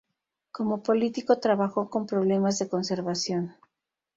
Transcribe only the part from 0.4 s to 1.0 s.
Como